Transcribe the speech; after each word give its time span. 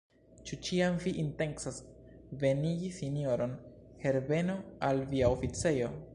Ĉu 0.49 0.57
ĉiam 0.67 0.95
vi 1.03 1.11
intencas 1.23 1.77
venigi 2.45 2.91
sinjoron 2.97 3.55
Herbeno 4.07 4.59
al 4.91 5.07
via 5.15 5.33
oficejo? 5.39 5.97